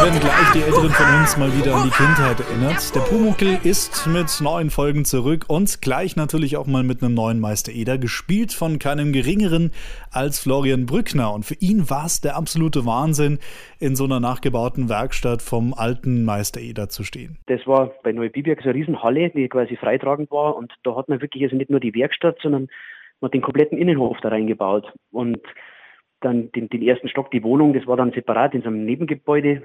[0.00, 2.94] Da werden gleich die Älteren von uns mal wieder an die Kindheit erinnert.
[2.94, 7.38] Der Pumuckel ist mit neuen Folgen zurück und gleich natürlich auch mal mit einem neuen
[7.38, 9.72] Meister Eder, gespielt von keinem geringeren
[10.10, 11.34] als Florian Brückner.
[11.34, 13.40] Und für ihn war es der absolute Wahnsinn,
[13.78, 17.36] in so einer nachgebauten Werkstatt vom alten Meister Eder zu stehen.
[17.44, 20.56] Das war bei Neubiberg so eine Riesenhalle, die quasi freitragend war.
[20.56, 22.68] Und da hat man wirklich also nicht nur die Werkstatt, sondern
[23.20, 24.90] man hat den kompletten Innenhof da reingebaut.
[25.10, 25.42] Und
[26.20, 29.62] dann den, den ersten Stock, die Wohnung, das war dann separat in so einem Nebengebäude.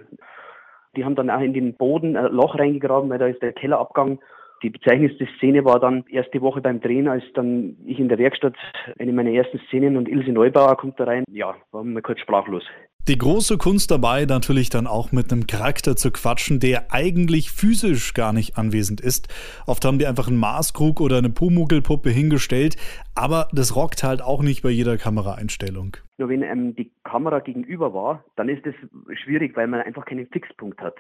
[0.96, 4.20] Die haben dann auch in den Boden ein Loch reingegraben, weil da ist der Kellerabgang.
[4.64, 8.56] Die bezeichnendste Szene war dann erste Woche beim Drehen, als dann ich in der Werkstatt
[8.98, 11.26] eine meiner ersten Szenen und Ilse Neubauer kommt da rein.
[11.30, 12.64] Ja, waren wir kurz sprachlos.
[13.08, 18.16] Die große Kunst dabei, natürlich dann auch mit einem Charakter zu quatschen, der eigentlich physisch
[18.16, 19.28] gar nicht anwesend ist.
[19.68, 22.78] Oft haben die einfach einen Maßkrug oder eine Pumuckelpuppe hingestellt,
[23.14, 25.98] aber das rockt halt auch nicht bei jeder Kameraeinstellung.
[26.18, 28.76] Nur wenn einem die Kamera gegenüber war, dann ist das
[29.18, 30.96] schwierig, weil man einfach keinen Fixpunkt hat.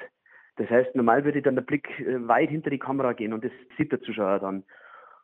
[0.57, 3.51] Das heißt, normal würde dann der Blick äh, weit hinter die Kamera gehen und das
[3.77, 4.63] sieht der Zuschauer dann.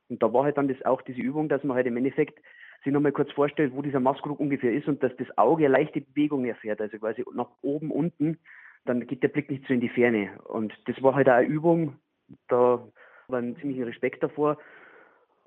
[0.09, 2.39] Und da war halt dann das auch diese Übung, dass man halt im Endeffekt
[2.83, 6.01] sich nochmal kurz vorstellt, wo dieser Maßkrug ungefähr ist und dass das Auge eine leichte
[6.01, 8.39] Bewegung erfährt, also quasi nach oben, unten,
[8.85, 10.31] dann geht der Blick nicht so in die Ferne.
[10.45, 11.95] Und das war halt auch eine Übung,
[12.47, 12.85] da
[13.27, 14.57] war ein ziemlicher Respekt davor.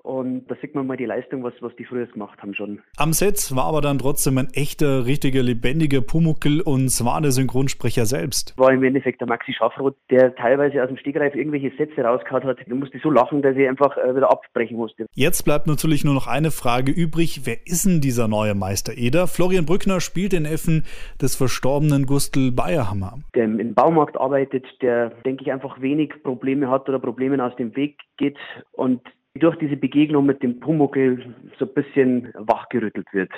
[0.05, 2.79] Und da sieht man mal die Leistung, was, was die früher gemacht haben schon.
[2.97, 8.05] Am Set war aber dann trotzdem ein echter, richtiger, lebendiger Pumuckel und zwar der Synchronsprecher
[8.05, 8.53] selbst.
[8.57, 12.59] War im Endeffekt der Maxi Schaffroth, der teilweise aus dem Stegreif irgendwelche Sätze rausgehauen hat.
[12.67, 15.07] Da musste so lachen, dass ich einfach äh, wieder abbrechen musste.
[15.13, 17.41] Jetzt bleibt natürlich nur noch eine Frage übrig.
[17.45, 19.25] Wer ist denn dieser neue Meister Eder?
[19.25, 20.85] Florian Brückner spielt den Effen
[21.19, 23.17] des verstorbenen Gustl Bayerhammer.
[23.33, 27.75] Der im Baumarkt arbeitet, der, denke ich, einfach wenig Probleme hat oder Probleme aus dem
[27.75, 28.37] Weg geht
[28.73, 29.01] und
[29.39, 33.31] durch diese Begegnung mit dem Pumuckel so ein bisschen wachgerüttelt wird.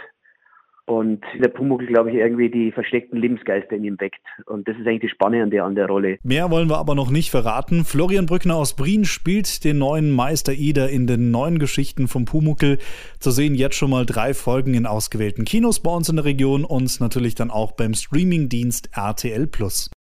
[0.89, 4.22] Und der Pumuckel, glaube ich, irgendwie die versteckten Lebensgeister in ihm weckt.
[4.45, 6.17] Und das ist eigentlich die Spannende an der Rolle.
[6.23, 7.84] Mehr wollen wir aber noch nicht verraten.
[7.84, 12.77] Florian Brückner aus Brien spielt den neuen Meister Ida in den neuen Geschichten vom Pumuckel.
[13.20, 16.64] Zu sehen jetzt schon mal drei Folgen in ausgewählten Kinos bei uns in der Region
[16.64, 19.92] und natürlich dann auch beim Streamingdienst RTL Plus.